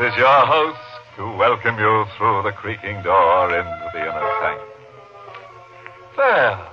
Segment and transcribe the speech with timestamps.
[0.00, 0.78] is your host
[1.16, 4.68] to welcome you through the creaking door into the inner sanctum.
[6.16, 6.68] There.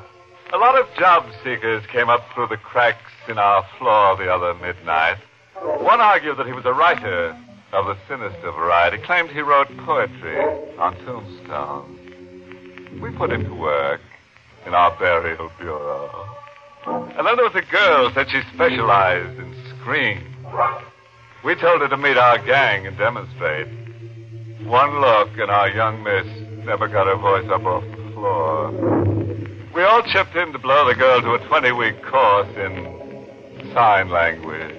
[0.53, 4.53] A lot of job seekers came up through the cracks in our floor the other
[4.53, 5.17] midnight.
[5.55, 7.35] One argued that he was a writer
[7.73, 10.39] of the sinister variety, claimed he wrote poetry
[10.77, 13.01] on tombstones.
[13.01, 14.01] We put him to work
[14.67, 16.29] in our burial bureau.
[16.85, 20.23] And then there was a girl said she specialized in screams.
[21.45, 23.67] We told her to meet our gang and demonstrate.
[24.65, 26.25] One look, and our young miss
[26.65, 28.71] never got her voice up off the floor.
[29.75, 33.29] We all chipped in to blow the girl to a 20 week course in
[33.75, 34.75] sign language.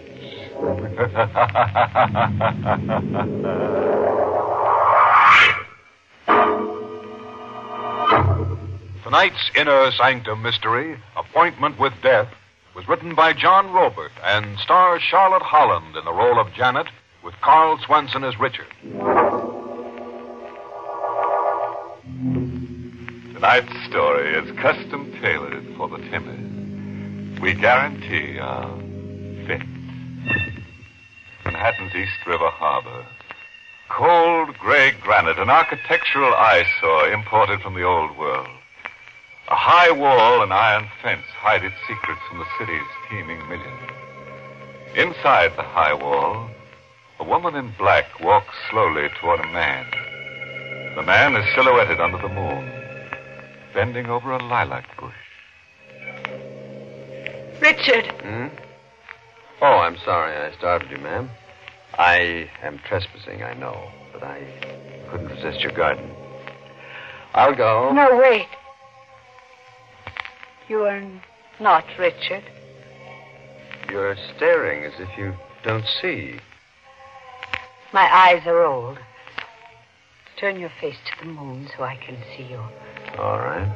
[9.04, 12.26] Tonight's Inner Sanctum Mystery, Appointment with Death,
[12.77, 16.87] was written by John Roeburt and stars Charlotte Holland in the role of Janet
[17.24, 18.66] with Karl Swenson as Richard.
[23.32, 27.41] Tonight's story is custom tailored for the timid.
[27.41, 28.66] We guarantee a
[29.47, 29.63] fit.
[31.47, 33.07] Manhattan's East River Harbor.
[33.88, 38.55] Cold gray granite, an architectural eyesore imported from the old world.
[39.48, 43.90] A high wall and iron fence hide its secrets from the city's teeming millions.
[44.96, 46.50] Inside the high wall,
[47.20, 49.86] a woman in black walks slowly toward a man.
[50.96, 52.72] The man is silhouetted under the moon,
[53.72, 55.14] bending over a lilac bush.
[57.60, 58.06] Richard.
[58.22, 58.48] Hmm?
[59.62, 61.30] Oh, I'm sorry I startled you, ma'am.
[61.96, 64.42] I am trespassing, I know, but I
[65.08, 66.10] couldn't resist your garden.
[67.32, 67.92] I'll go.
[67.92, 68.48] No, wait.
[70.69, 71.03] You are
[71.60, 72.42] not Richard.
[73.88, 76.41] You're staring as if you don't see.
[77.92, 78.98] My eyes are old.
[80.41, 82.60] Turn your face to the moon so I can see you.
[83.18, 83.74] All right.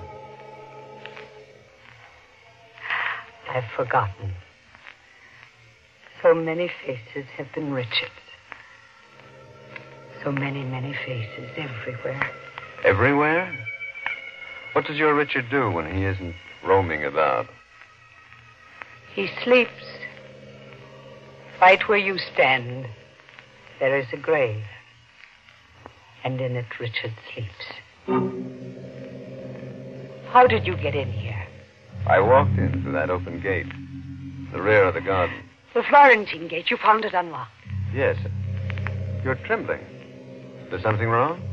[3.48, 4.34] I've forgotten.
[6.22, 8.10] So many faces have been Richard's.
[10.22, 12.30] So many, many faces everywhere.
[12.84, 13.56] Everywhere?
[14.80, 17.46] What does your Richard do when he isn't roaming about?
[19.14, 19.84] He sleeps.
[21.60, 22.86] Right where you stand,
[23.78, 24.62] there is a grave.
[26.24, 27.52] And in it, Richard sleeps.
[30.30, 31.46] How did you get in here?
[32.06, 33.70] I walked in through that open gate,
[34.50, 35.42] the rear of the garden.
[35.74, 36.70] The Florentine gate.
[36.70, 37.52] You found it unlocked.
[37.92, 38.16] Yes.
[39.22, 39.84] You're trembling.
[40.70, 41.49] There's something wrong?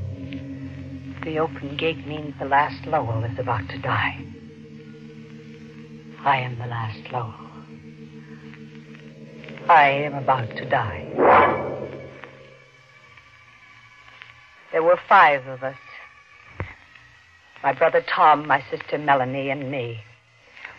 [1.27, 4.17] The open gate means the last Lowell is about to die.
[6.23, 7.33] I am the last Lowell.
[9.67, 11.05] I am about to die.
[14.71, 15.75] There were five of us
[17.61, 19.99] my brother Tom, my sister Melanie, and me.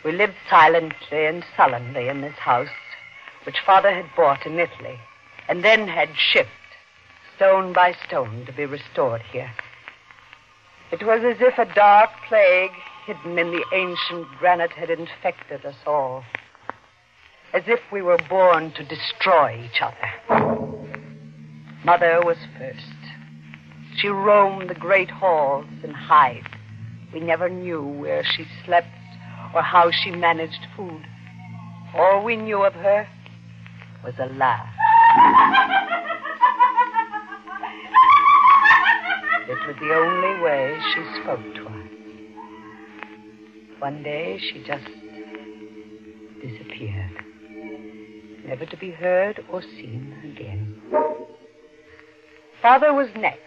[0.02, 2.74] We lived silently and sullenly in this house,
[3.44, 4.98] which father had bought in Italy,
[5.46, 6.48] and then had shipped,
[7.36, 9.52] stone by stone, to be restored here.
[10.90, 12.70] It was as if a dark plague
[13.04, 16.24] hidden in the ancient granite had infected us all.
[17.52, 20.08] As if we were born to destroy each other.
[21.84, 22.98] Mother was first.
[23.96, 26.46] She roamed the great halls and hid.
[27.12, 28.88] We never knew where she slept
[29.54, 31.04] or how she managed food.
[31.94, 33.06] All we knew of her
[34.04, 34.68] was a laugh.
[39.50, 41.88] It was the only way she spoke to us.
[43.78, 44.84] One day she just
[46.42, 47.12] disappeared,
[48.46, 50.82] never to be heard or seen again.
[52.60, 53.40] Father was next.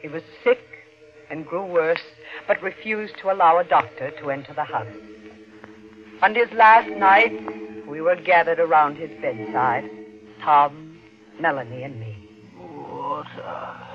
[0.00, 0.58] He was sick
[1.30, 2.02] and grew worse,
[2.48, 4.96] but refused to allow a doctor to enter the house.
[6.22, 9.88] On his last night, we were gathered around his bedside
[10.40, 10.98] Tom,
[11.38, 12.16] Melanie, and me.
[12.58, 13.91] Water.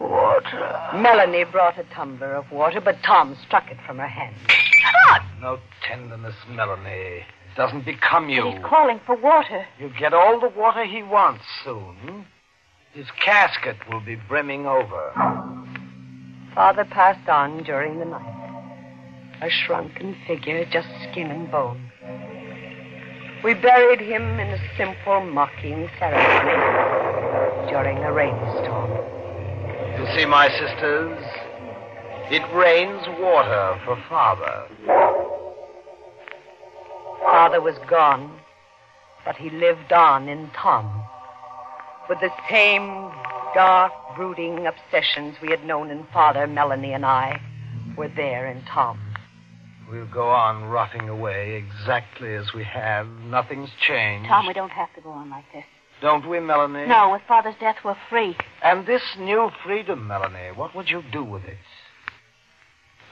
[0.00, 0.80] Water.
[0.94, 4.34] Melanie brought a tumbler of water, but Tom struck it from her hand.
[4.48, 5.22] Shut!
[5.40, 6.90] No tenderness, Melanie.
[6.90, 8.50] It doesn't become you.
[8.50, 9.66] He's calling for water.
[9.78, 12.24] You'll get all the water he wants soon.
[12.94, 15.12] His casket will be brimming over.
[16.54, 18.36] Father passed on during the night.
[19.42, 21.90] A shrunken figure, just skin and bone.
[23.44, 29.19] We buried him in a simple, mocking ceremony during a rainstorm.
[30.00, 31.22] You see, my sisters,
[32.30, 34.66] it rains water for Father.
[37.20, 38.40] Father was gone,
[39.26, 41.04] but he lived on in Tom.
[42.08, 43.12] with the same
[43.54, 47.38] dark, brooding obsessions we had known in Father, Melanie, and I,
[47.94, 48.98] were there in Tom.
[49.90, 53.06] We'll go on rotting away exactly as we have.
[53.26, 54.30] Nothing's changed.
[54.30, 55.64] Tom, we don't have to go on like this.
[56.00, 56.86] Don't we, Melanie?
[56.86, 58.36] No, with Father's death, we're free.
[58.62, 61.58] And this new freedom, Melanie, what would you do with it?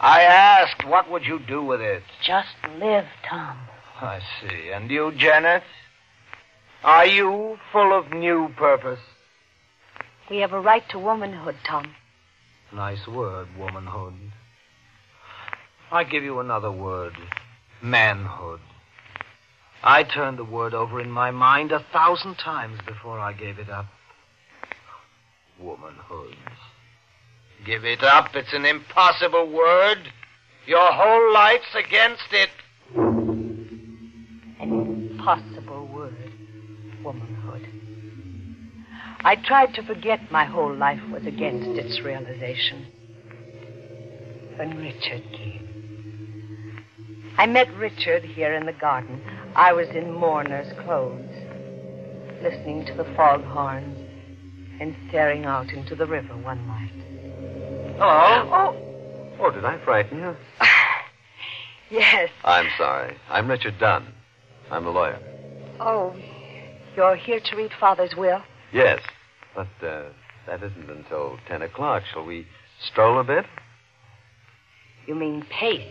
[0.00, 2.02] I asked, what would you do with it?
[2.24, 3.58] Just live, Tom.
[4.00, 4.70] I see.
[4.72, 5.64] And you, Janet?
[6.84, 9.00] Are you full of new purpose?
[10.30, 11.94] We have a right to womanhood, Tom.
[12.72, 14.14] Nice word, womanhood.
[15.90, 17.14] I give you another word
[17.82, 18.60] manhood.
[19.82, 23.70] I turned the word over in my mind a thousand times before I gave it
[23.70, 23.86] up.
[25.60, 26.36] Womanhood.
[27.64, 28.34] Give it up.
[28.34, 30.12] It's an impossible word.
[30.66, 32.50] Your whole life's against it.
[34.60, 34.70] An
[35.10, 36.32] impossible word,
[37.02, 37.66] womanhood.
[39.20, 42.86] I tried to forget my whole life was against its realization.
[44.56, 45.67] When Richard came.
[47.38, 49.22] I met Richard here in the garden.
[49.54, 51.22] I was in mourner's clothes,
[52.42, 53.96] listening to the foghorns
[54.80, 56.90] and staring out into the river one night.
[57.96, 58.50] Hello.
[58.52, 58.84] Oh,
[59.40, 60.36] Oh, did I frighten you?
[61.90, 62.28] yes.
[62.42, 63.16] I'm sorry.
[63.30, 64.12] I'm Richard Dunn.
[64.68, 65.20] I'm a lawyer.
[65.78, 66.16] Oh,
[66.96, 68.42] you're here to read Father's will?
[68.72, 68.98] Yes,
[69.54, 70.06] but uh,
[70.48, 72.02] that isn't until 10 o'clock.
[72.12, 72.48] Shall we
[72.90, 73.46] stroll a bit?
[75.06, 75.86] You mean pace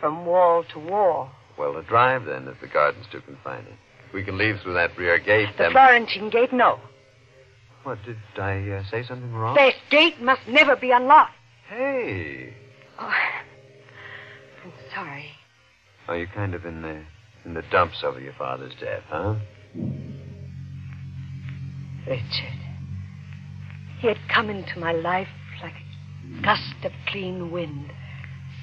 [0.00, 1.30] from wall to wall?
[1.58, 3.78] Well, a drive then, if the garden's too confining.
[4.12, 5.48] We can leave through that rear gate.
[5.56, 6.52] The then- Florentine gate?
[6.52, 6.80] No.
[7.82, 9.56] What, did I uh, say something wrong?
[9.56, 11.34] This gate must never be unlocked.
[11.68, 12.54] Hey.
[12.98, 13.04] Oh,
[14.64, 15.26] I'm sorry.
[16.08, 17.02] Are you kind of in the
[17.44, 19.34] in the dumps over your father's death, huh?
[22.06, 22.58] Richard.
[23.98, 25.28] He had come into my life
[25.62, 27.90] like a gust of clean wind.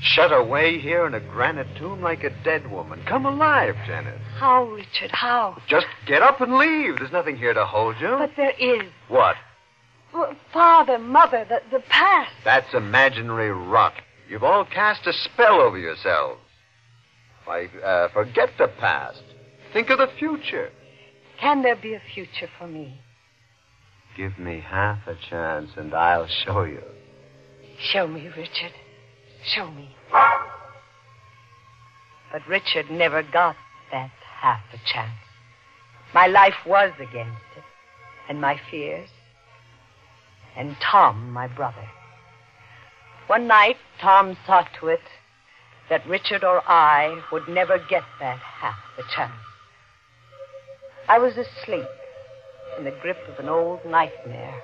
[0.02, 3.04] Shut away here in a granite tomb like a dead woman.
[3.08, 4.20] Come alive, Janet.
[4.38, 5.62] How, Richard, how?
[5.68, 6.98] Just get up and leave.
[6.98, 8.16] There's nothing here to hold you.
[8.18, 8.90] But there is.
[9.10, 9.36] What?
[10.12, 12.32] Well, Father, Mother, the, the past.
[12.44, 13.94] That's imaginary rot.
[14.28, 16.42] You've all cast a spell over yourselves.
[17.46, 19.22] Why, uh, forget the past.
[19.72, 20.72] Think of the future.
[21.40, 23.00] Can there be a future for me?
[24.18, 26.84] Give me half a chance and I'll show you.
[27.80, 28.74] Show me, Richard.
[29.44, 29.96] Show me.
[32.32, 33.56] But Richard never got
[33.92, 35.18] that half a chance.
[36.14, 37.64] My life was against it,
[38.30, 39.10] and my fears,
[40.56, 41.90] and Tom, my brother.
[43.28, 45.00] One night, Tom saw to it
[45.90, 49.34] that Richard or I would never get that half a chance.
[51.08, 51.88] I was asleep
[52.78, 54.62] in the grip of an old nightmare,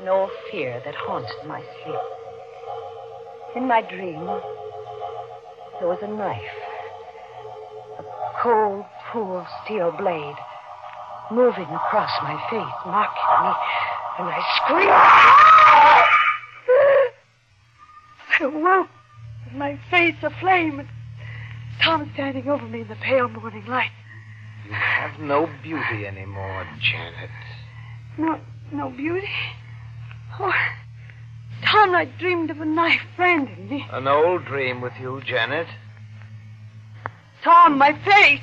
[0.00, 2.25] an old fear that haunted my sleep.
[3.56, 4.26] In my dream,
[5.80, 6.42] there was a knife,
[7.98, 8.04] a
[8.42, 10.36] cold, cruel steel blade,
[11.30, 13.52] moving across my face, mocking me,
[14.18, 14.90] and I screamed.
[18.28, 18.90] I awoke
[19.46, 20.88] with my face aflame, and
[21.82, 23.90] Tom standing over me in the pale morning light.
[24.66, 27.30] You have no beauty anymore, Janet.
[28.18, 28.38] No,
[28.70, 29.30] no beauty.
[30.38, 30.52] Oh,
[31.64, 33.86] Tom, I dreamed of a knife me.
[33.90, 35.66] An old dream with you, Janet.
[37.42, 38.40] Tom, my face.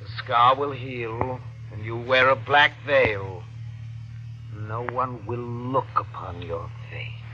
[0.00, 1.40] The scar will heal,
[1.72, 3.42] and you'll wear a black veil.
[4.68, 7.32] No one will look upon your face.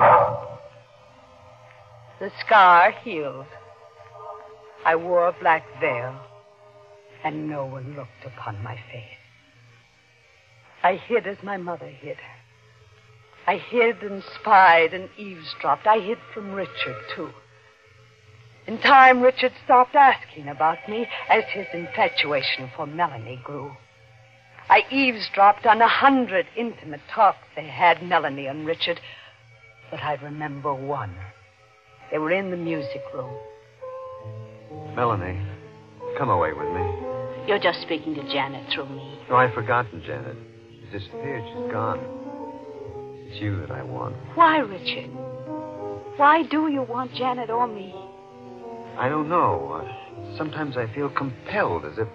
[2.20, 3.46] The scar healed.
[4.84, 6.14] I wore a black veil,
[7.24, 9.18] and no one looked upon my face.
[10.82, 12.16] I hid as my mother hid.
[13.46, 15.86] I hid and spied and eavesdropped.
[15.86, 17.30] I hid from Richard, too.
[18.66, 23.72] In time, Richard stopped asking about me as his infatuation for Melanie grew.
[24.68, 29.00] I eavesdropped on a hundred intimate talks they had, Melanie and Richard,
[29.90, 31.14] but I remember one.
[32.12, 33.34] They were in the music room.
[34.94, 35.40] Melanie,
[36.16, 37.48] come away with me.
[37.48, 39.18] You're just speaking to Janet through me.
[39.28, 40.36] No, I've forgotten Janet.
[40.70, 41.42] She's disappeared.
[41.48, 42.19] She's gone.
[43.30, 44.16] It's you that I want.
[44.34, 45.08] Why, Richard?
[46.16, 47.94] Why do you want Janet or me?
[48.98, 49.80] I don't know.
[49.80, 52.08] Uh, sometimes I feel compelled, as if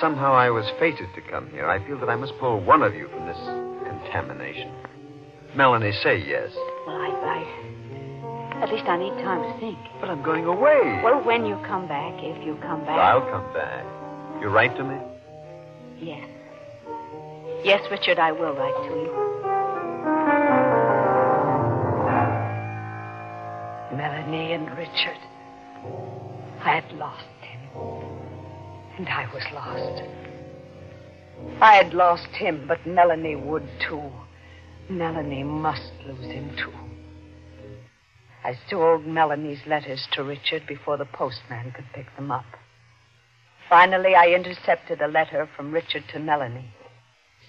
[0.00, 1.68] somehow I was fated to come here.
[1.68, 3.36] I feel that I must pull one of you from this
[3.82, 4.70] contamination.
[5.56, 6.50] Melanie, say yes.
[6.86, 8.62] Well, I, I.
[8.62, 9.78] At least I need time to think.
[10.00, 11.00] But I'm going away.
[11.02, 12.96] Well, when you come back, if you come back.
[12.96, 13.84] I'll come back.
[14.40, 14.98] You write to me?
[16.00, 16.28] Yes.
[17.64, 19.33] Yes, Richard, I will write to you.
[24.04, 25.16] Melanie and Richard.
[26.60, 27.60] I had lost him.
[28.98, 30.02] And I was lost.
[31.62, 34.02] I had lost him, but Melanie would too.
[34.90, 36.74] Melanie must lose him too.
[38.44, 42.44] I stole Melanie's letters to Richard before the postman could pick them up.
[43.70, 46.74] Finally, I intercepted a letter from Richard to Melanie,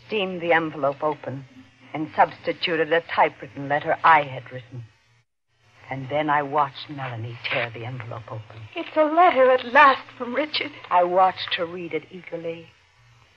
[0.07, 1.43] steamed the envelope open,
[1.93, 4.85] and substituted a typewritten letter I had written.
[5.89, 8.61] And then I watched Melanie tear the envelope open.
[8.75, 10.71] It's a letter at last from Richard.
[10.89, 12.67] I watched her read it eagerly,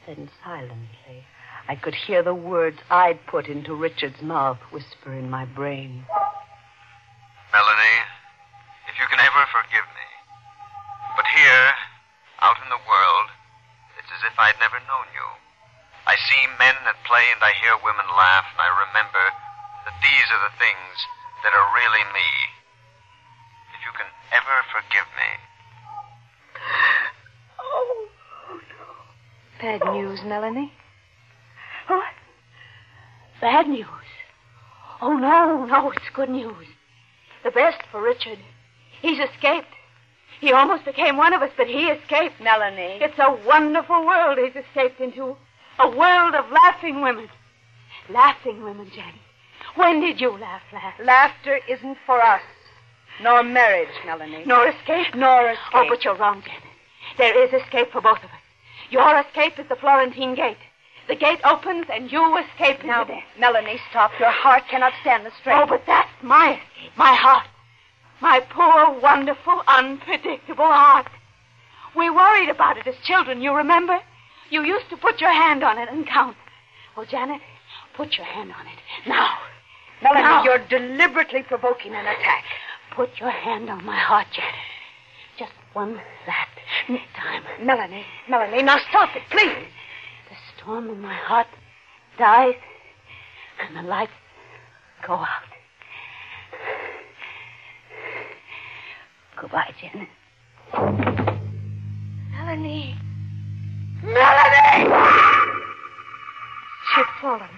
[0.07, 1.27] then silently.
[1.69, 6.09] I could hear the words I'd put into Richard's mouth whisper in my brain.
[7.53, 8.01] Melanie,
[8.89, 10.09] if you can ever forgive me.
[11.17, 11.69] But here,
[12.41, 13.29] out in the world,
[14.01, 15.29] it's as if I'd never known you.
[16.09, 19.25] I see men at play and I hear women laugh, and I remember
[19.85, 20.97] that these are the things
[21.43, 22.31] that are really me.
[23.75, 25.31] If you can ever forgive me.
[27.61, 28.09] Oh,
[28.51, 29.79] no.
[29.79, 30.73] Bad news, Melanie?
[31.87, 32.05] what?
[33.41, 33.87] Bad news.
[35.01, 36.67] Oh, no, no, it's good news.
[37.45, 38.39] The best for Richard.
[39.01, 39.69] He's escaped.
[40.41, 42.41] He almost became one of us, but he escaped.
[42.41, 42.99] Melanie.
[43.01, 45.37] It's a wonderful world he's escaped into.
[45.79, 47.29] A world of laughing women.
[48.09, 49.15] Laughing women, Janet.
[49.79, 50.99] When did you laugh last?
[50.99, 52.43] Laughter isn't for us.
[53.23, 54.43] Nor marriage, Melanie.
[54.45, 55.15] Nor escape?
[55.15, 55.73] Nor oh, escape.
[55.73, 56.63] Oh, but you're wrong, Janet.
[57.17, 58.43] There is escape for both of us.
[58.91, 60.59] Your escape is the Florentine Gate.
[61.07, 63.23] The gate opens and you escape Now, into death.
[63.39, 64.11] Melanie, stop.
[64.19, 65.61] Your heart cannot stand the strain.
[65.63, 67.47] Oh, but that's my escape, my heart.
[68.21, 71.07] My poor, wonderful, unpredictable heart.
[71.95, 74.01] We worried about it as children, you remember?
[74.51, 76.37] You used to put your hand on it and count.
[76.97, 77.41] Well, Janet,
[77.97, 79.09] put your hand on it.
[79.09, 79.39] Now.
[80.03, 80.45] Melanie, now.
[80.45, 82.45] you're deliberately provoking an attack.
[82.95, 84.55] Put your hand on my heart, Janet.
[85.39, 86.51] Just one last
[87.17, 87.43] time.
[87.65, 89.67] Melanie, Melanie, now stop it, please.
[90.31, 91.49] The storm in my heart
[92.19, 92.55] dies,
[93.61, 94.13] and the lights
[95.07, 95.27] go out.
[99.41, 100.09] Goodbye, Janet.
[102.33, 102.97] Melanie.
[104.03, 104.95] Melanie!
[106.95, 107.49] She'd fallen.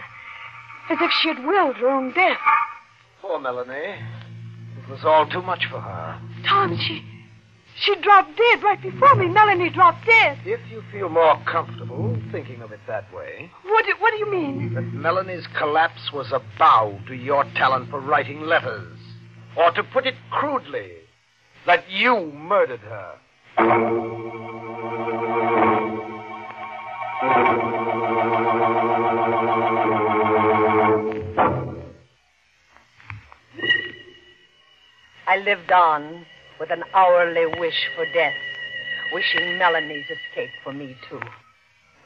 [0.90, 2.38] As if she had willed her own death.
[3.22, 3.74] Poor Melanie.
[4.82, 6.20] It was all too much for her.
[6.48, 7.04] Tom, she.
[7.76, 9.28] She dropped dead right before me.
[9.28, 10.38] Melanie dropped dead.
[10.44, 14.30] If you feel more comfortable thinking of it that way, What do, what do you
[14.30, 14.74] mean?
[14.74, 18.98] that Melanie's collapse was a bow to your talent for writing letters.
[19.56, 20.90] Or to put it crudely,
[21.66, 23.14] that you murdered her.
[35.40, 36.26] I lived on
[36.58, 38.34] with an hourly wish for death,
[39.10, 41.20] wishing Melanie's escape for me, too.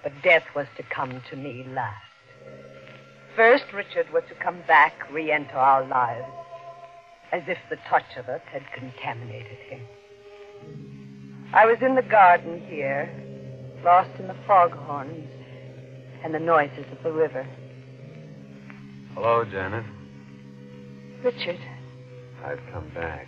[0.04, 1.96] But death was to come to me last.
[3.34, 6.30] First, Richard was to come back, re enter our lives,
[7.32, 9.80] as if the touch of us had contaminated him.
[11.52, 13.10] I was in the garden here,
[13.84, 15.28] lost in the foghorns
[16.22, 17.44] and the noises of the river.
[19.14, 19.84] Hello, Janet.
[21.24, 21.58] Richard,
[22.44, 23.26] I've come back.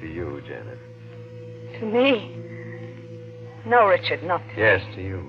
[0.00, 0.78] To you, Janet.
[1.80, 2.36] to me.
[3.64, 5.26] No, Richard, not to Yes, to you.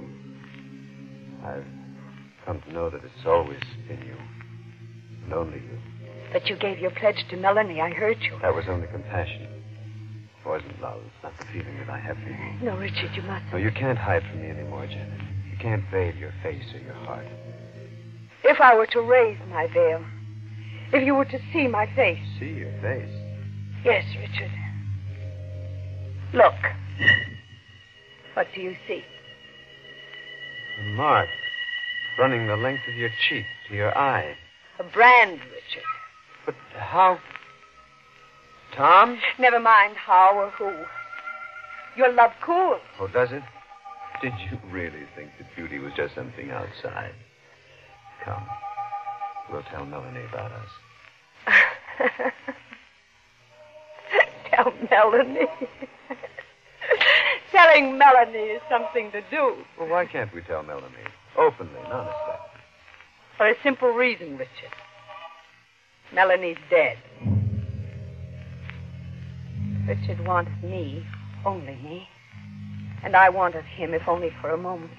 [1.46, 1.66] I've
[2.46, 4.16] come to know that it's always been you.
[5.24, 5.80] And only you.
[6.34, 7.80] But you gave your pledge to Melanie.
[7.80, 8.38] I heard you.
[8.42, 9.44] That was only compassion.
[9.44, 11.02] It wasn't love.
[11.06, 12.66] It's not the feeling that I have for you.
[12.66, 13.46] No, Richard, you must.
[13.54, 15.22] No, you can't hide from me anymore, Janet.
[15.50, 17.26] You can't veil your face or your heart.
[18.44, 20.04] If I were to raise my veil,
[20.94, 22.20] if you were to see my face.
[22.40, 23.10] See your face.
[23.84, 24.52] Yes, Richard.
[26.34, 26.56] Look.
[28.34, 29.04] What do you see?
[30.80, 31.30] A mark
[32.20, 34.36] running the length of your cheek to your eye.
[34.80, 35.84] A brand, Richard.
[36.46, 37.20] But how?
[38.76, 39.20] Tom?
[39.40, 40.72] Never mind how or who.
[41.96, 42.82] Your love cools.
[43.00, 43.44] Oh, does it?
[44.22, 47.14] Did you really think that beauty was just something outside?
[48.24, 48.48] Come.
[49.52, 50.70] We'll tell Melanie about us.
[54.50, 55.48] Tell Melanie.
[57.52, 59.56] Telling Melanie is something to do.
[59.80, 60.96] Well, why can't we tell Melanie?
[61.38, 62.36] Openly and honestly.
[63.38, 64.74] For a simple reason, Richard.
[66.14, 66.98] Melanie's dead.
[69.88, 71.06] Richard wanted me,
[71.46, 72.08] only me.
[73.04, 74.92] And I wanted him, if only for a moment.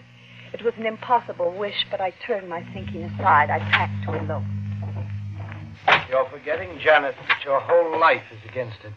[0.52, 3.50] It was an impossible wish, but I turned my thinking aside.
[3.50, 4.44] I packed to elope.
[6.08, 8.92] You're forgetting, Janet, that your whole life is against it.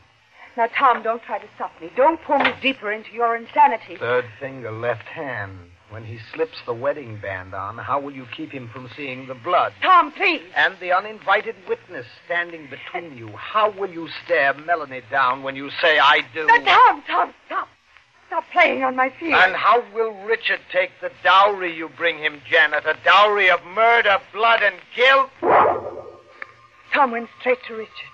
[0.58, 1.92] Now, Tom, don't try to stop me.
[1.96, 3.96] Don't pull me deeper into your insanity.
[3.98, 5.58] Third finger, left hand.
[5.90, 9.34] When he slips the wedding band on, how will you keep him from seeing the
[9.34, 9.74] blood?
[9.82, 10.42] Tom, please.
[10.56, 13.28] And the uninvited witness standing between you.
[13.36, 16.48] How will you stare Melanie down when you say, I do?
[16.48, 17.61] Now, Tom, Tom, stop.
[18.32, 19.44] Stop playing on my feelings.
[19.44, 22.86] And how will Richard take the dowry you bring him, Janet?
[22.86, 25.30] A dowry of murder, blood, and guilt?
[26.94, 28.12] Tom went straight to Richard.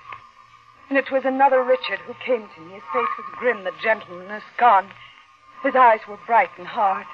[0.89, 2.73] And it was another Richard who came to me.
[2.73, 4.89] His face was grim, the gentleness gone.
[5.61, 7.05] His eyes were bright and hard.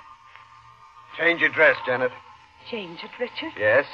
[1.18, 2.14] Change your dress, Janet.
[2.72, 3.52] Change it, Richard?
[3.60, 3.86] Yes.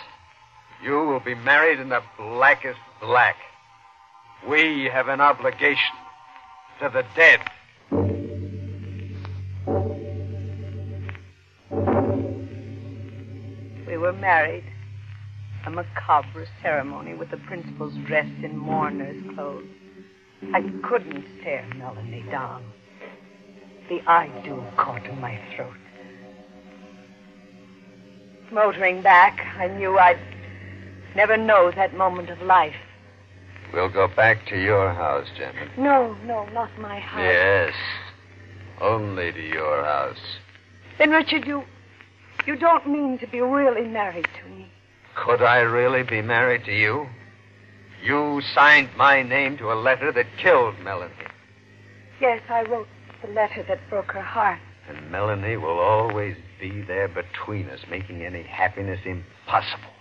[0.83, 3.37] You will be married in the blackest black.
[4.47, 5.95] We have an obligation
[6.79, 7.39] to the dead.
[14.19, 14.63] Married.
[15.65, 19.67] A macabre ceremony with the principals dressed in mourner's clothes.
[20.53, 22.63] I couldn't stare Melanie down.
[23.89, 25.75] The I do caught in my throat.
[28.51, 30.19] Motoring back, I knew I'd
[31.15, 32.75] never know that moment of life.
[33.73, 35.77] We'll go back to your house, Janet.
[35.77, 37.21] No, no, not my house.
[37.21, 37.73] Yes.
[38.81, 40.17] Only to your house.
[40.97, 41.63] Then, Richard, you
[42.45, 44.67] you don't mean to be really married to me.
[45.15, 47.07] Could I really be married to you?
[48.03, 51.13] You signed my name to a letter that killed Melanie.
[52.21, 52.87] Yes, I wrote
[53.21, 54.59] the letter that broke her heart.
[54.87, 59.93] And Melanie will always be there between us, making any happiness impossible.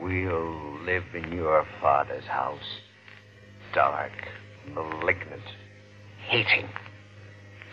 [0.00, 2.80] We'll live in your father's house.
[3.74, 4.12] Dark,
[4.74, 5.42] malignant,
[6.26, 6.68] hating,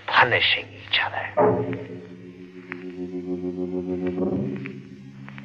[0.08, 2.23] punishing each other.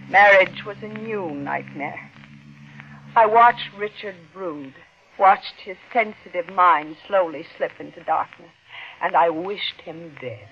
[0.09, 2.11] Marriage was a new nightmare.
[3.17, 4.75] I watched Richard brood,
[5.19, 8.53] watched his sensitive mind slowly slip into darkness,
[9.03, 10.49] and I wished him dead.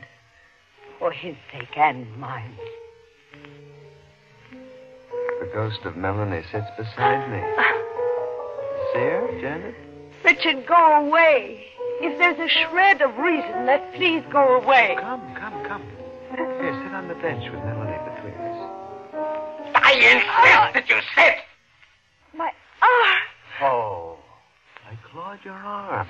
[0.99, 2.57] For his sake and mine.
[4.51, 7.40] The ghost of Melanie sits beside me.
[8.92, 9.75] See her, Janet?
[10.25, 11.66] Richard, go away.
[12.01, 14.96] If there's a shred of reason, let please go away.
[14.99, 15.36] Come,
[17.07, 18.71] on the bench with Melanie between us.
[19.75, 21.37] I insist that you sit.
[22.35, 22.51] My
[22.83, 23.23] arm.
[23.62, 24.19] Oh,
[24.88, 26.09] I clawed your arm.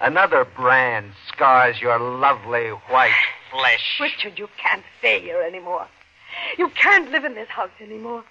[0.00, 3.12] Another brand scars your lovely white
[3.50, 3.98] flesh.
[4.00, 5.88] Richard, you can't stay here anymore.
[6.56, 8.22] You can't live in this house anymore.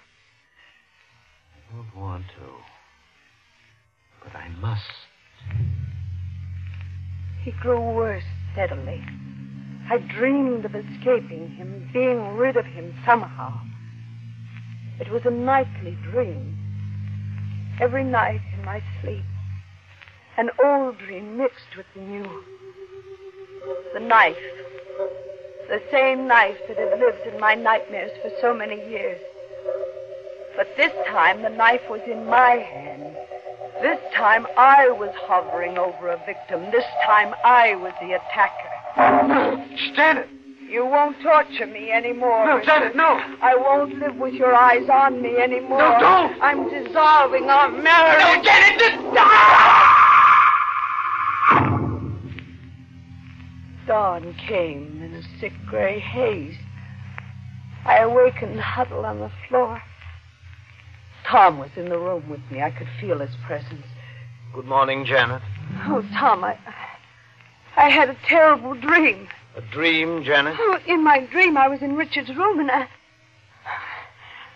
[1.52, 4.24] I don't want to.
[4.24, 4.82] But I must.
[7.44, 9.04] He grew worse steadily.
[9.90, 13.58] I dreamed of escaping him, being rid of him somehow.
[15.00, 16.58] It was a nightly dream.
[17.80, 19.24] Every night in my sleep,
[20.36, 22.44] an old dream mixed with the new.
[23.94, 24.36] The knife.
[25.68, 29.20] The same knife that had lived in my nightmares for so many years.
[30.54, 33.16] But this time the knife was in my hand.
[33.80, 36.70] This time I was hovering over a victim.
[36.72, 38.67] This time I was the attacker.
[39.92, 40.28] Stand it!
[40.70, 42.46] You won't torture me anymore.
[42.46, 42.66] No, Richard.
[42.66, 43.18] Janet, no!
[43.42, 45.78] I won't live with your eyes on me anymore.
[45.78, 46.42] No, don't!
[46.42, 48.20] I'm dissolving our marriage.
[48.20, 49.02] No, Janet, just
[53.86, 56.54] Dawn came in a sick gray haze.
[57.86, 59.82] I awakened huddled on the floor.
[61.26, 62.60] Tom was in the room with me.
[62.60, 63.86] I could feel his presence.
[64.54, 65.40] Good morning, Janet.
[65.86, 66.58] Oh, Tom, I.
[67.78, 69.28] I had a terrible dream.
[69.56, 70.56] A dream, Janet?
[70.58, 72.88] Oh, in my dream, I was in Richard's room and I.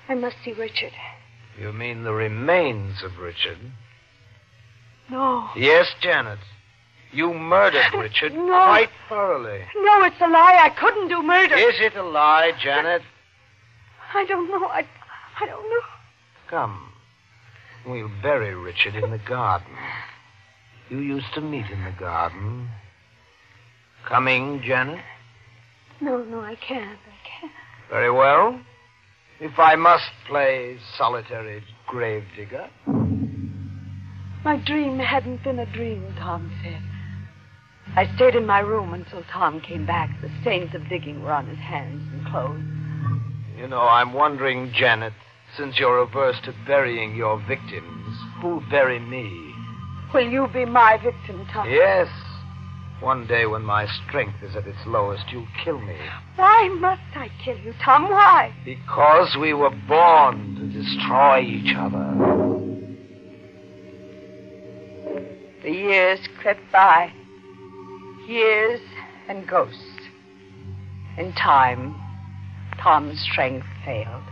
[0.08, 0.92] I must see Richard.
[1.58, 3.58] You mean the remains of Richard?
[5.08, 5.48] No.
[5.56, 6.40] Yes, Janet.
[7.12, 8.46] You murdered Richard No.
[8.46, 9.60] quite thoroughly.
[9.76, 10.58] No, it's a lie.
[10.62, 11.54] I couldn't do murder.
[11.54, 13.02] Is it a lie, Janet?
[14.14, 14.66] I don't know.
[14.66, 14.84] I,
[15.40, 15.80] I don't know.
[16.48, 16.88] Come.
[17.86, 19.68] We'll bury Richard in the garden.
[20.88, 22.68] You used to meet in the garden.
[24.08, 25.00] Coming, Janet?
[26.00, 26.98] No, no, I can't.
[26.98, 27.52] I can't.
[27.90, 28.60] Very well.
[29.40, 32.68] If I must play solitary gravedigger.
[34.44, 36.82] My dream hadn't been a dream, Tom said.
[37.94, 40.10] I stayed in my room until Tom came back.
[40.20, 42.62] The stains of digging were on his hands and clothes.
[43.58, 45.12] You know, I'm wondering, Janet,
[45.56, 49.54] since you're averse to burying your victims, who'll bury me?
[50.14, 51.68] Will you be my victim, Tom?
[51.70, 52.08] Yes.
[53.02, 55.96] One day when my strength is at its lowest, you'll kill me.
[56.36, 58.08] Why must I kill you, Tom?
[58.08, 58.54] Why?
[58.64, 62.14] Because we were born to destroy each other.
[65.64, 67.12] The years crept by.
[68.28, 68.80] Years
[69.28, 69.82] and ghosts.
[71.18, 71.96] In time,
[72.80, 74.22] Tom's strength failed.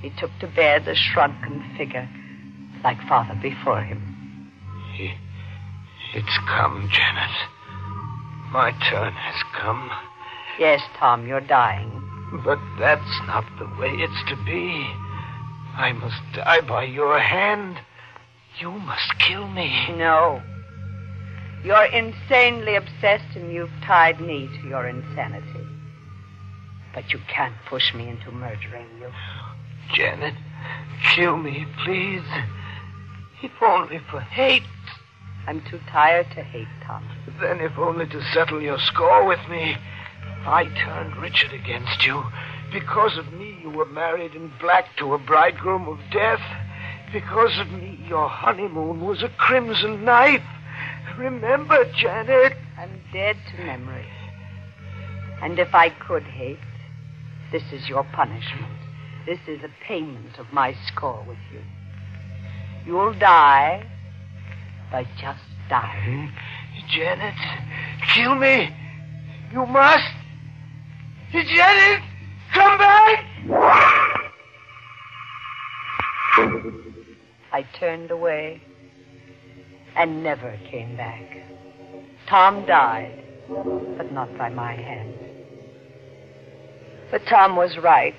[0.00, 2.08] He took to bear the shrunken figure
[2.82, 4.50] like father before him.
[6.14, 7.55] It's come, Janet.
[8.56, 9.90] My turn has come.
[10.58, 11.92] Yes, Tom, you're dying.
[12.42, 14.90] But that's not the way it's to be.
[15.76, 17.76] I must die by your hand.
[18.58, 19.90] You must kill me.
[19.98, 20.40] No.
[21.64, 25.66] You're insanely obsessed, and you've tied me to your insanity.
[26.94, 29.12] But you can't push me into murdering you.
[29.94, 30.32] Janet,
[31.14, 32.24] kill me, please.
[33.42, 34.62] If only for hate.
[35.46, 37.08] I'm too tired to hate, Tom.
[37.40, 39.76] Then, if only to settle your score with me,
[40.44, 42.24] I turned Richard against you.
[42.72, 46.40] Because of me, you were married in black to a bridegroom of death.
[47.12, 50.42] Because of me, your honeymoon was a crimson knife.
[51.16, 52.54] Remember, Janet.
[52.76, 54.06] I'm dead to memory.
[55.40, 56.58] And if I could hate,
[57.52, 58.72] this is your punishment.
[59.26, 61.60] This is a payment of my score with you.
[62.84, 63.86] You'll die
[64.90, 66.28] by just dying.
[66.28, 66.88] Hmm?
[66.88, 67.34] Janet,
[68.14, 68.74] kill me.
[69.52, 70.04] You must.
[71.32, 72.02] Janet,
[72.52, 73.24] come back.
[77.52, 78.62] I turned away
[79.96, 81.22] and never came back.
[82.28, 83.24] Tom died,
[83.96, 85.14] but not by my hand.
[87.10, 88.14] But Tom was right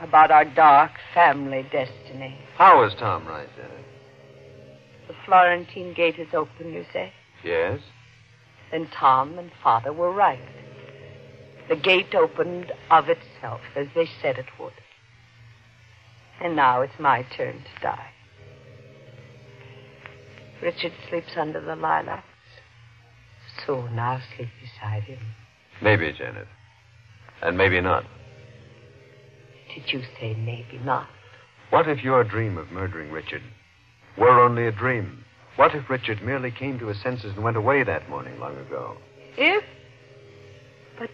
[0.00, 2.38] about our dark family destiny.
[2.56, 3.81] How was Tom right, Janet?
[5.24, 7.12] Florentine gate is open, you say?
[7.44, 7.80] Yes?
[8.70, 10.40] Then Tom and Father were right.
[11.68, 14.72] The gate opened of itself, as they said it would.
[16.40, 18.10] And now it's my turn to die.
[20.60, 22.24] Richard sleeps under the lilacs.
[23.66, 25.18] Soon I'll sleep beside him.
[25.80, 26.48] Maybe, Janet.
[27.42, 28.04] And maybe not.
[29.74, 31.08] Did you say maybe not?
[31.70, 33.42] What if your dream of murdering Richard
[34.16, 35.24] were only a dream?
[35.56, 38.96] What if Richard merely came to his senses and went away that morning long ago?
[39.36, 39.64] If?
[40.98, 41.10] But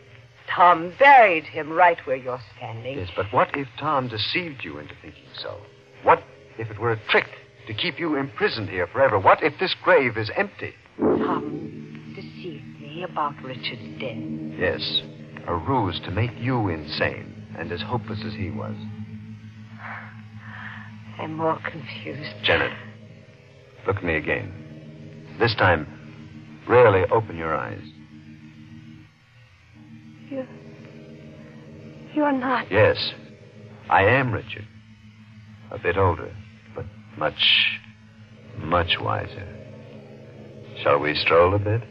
[0.54, 2.98] Tom buried him right where you're standing.
[2.98, 5.58] Yes, but what if Tom deceived you into thinking so?
[6.02, 6.22] What
[6.58, 7.26] if it were a trick
[7.66, 9.18] to keep you imprisoned here forever?
[9.18, 10.74] What if this grave is empty?
[10.98, 14.16] Tom deceived me about Richard's death.
[14.58, 15.02] Yes,
[15.46, 18.74] a ruse to make you insane and as hopeless as he was.
[21.18, 22.34] I'm more confused.
[22.44, 22.72] Janet,
[23.86, 25.36] look at me again.
[25.38, 25.86] This time,
[26.68, 27.82] really open your eyes.
[30.30, 30.46] You.
[32.14, 32.70] You're not.
[32.70, 33.12] Yes,
[33.88, 34.66] I am Richard.
[35.70, 36.34] A bit older,
[36.74, 36.86] but
[37.16, 37.78] much,
[38.58, 39.46] much wiser.
[40.82, 41.82] Shall we stroll a bit?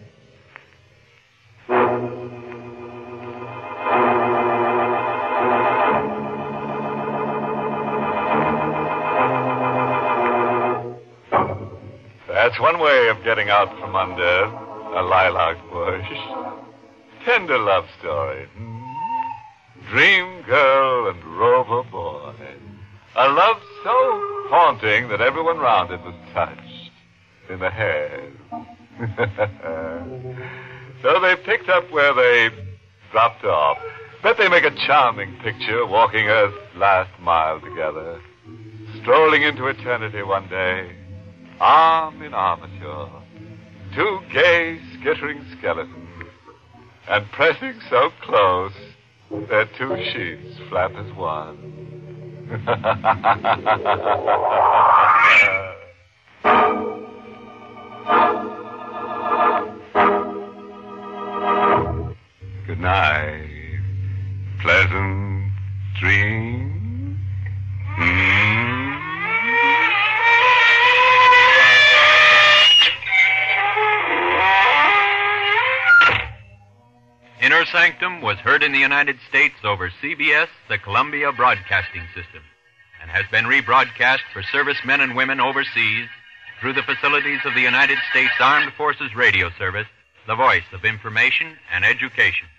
[12.47, 16.05] That's one way of getting out from under a lilac bush.
[17.25, 18.47] Tender love story.
[18.55, 19.91] hmm?
[19.91, 22.33] Dream girl and rover boy.
[23.17, 23.91] A love so
[24.47, 26.91] haunting that everyone round it was touched
[27.49, 28.31] in the head.
[31.01, 32.49] so they picked up where they
[33.11, 33.77] dropped off.
[34.23, 38.21] Bet they make a charming picture walking Earth's last mile together.
[39.01, 40.95] Strolling into eternity one day,
[41.59, 43.09] arm in armature.
[43.95, 45.93] Two gay, skittering skeletons.
[47.09, 48.73] And pressing so close,
[49.49, 51.73] their two sheets flap as one.
[62.67, 63.79] Good night.
[64.61, 65.51] Pleasant
[65.99, 67.17] dreams.
[67.95, 68.76] Hmm?
[77.47, 82.43] Inner Sanctum was heard in the United States over CBS, the Columbia Broadcasting System,
[83.01, 86.09] and has been rebroadcast for servicemen and women overseas
[86.59, 89.87] through the facilities of the United States Armed Forces Radio Service,
[90.27, 92.49] the voice of information and education.